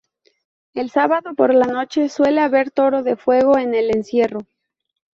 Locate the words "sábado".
0.89-1.35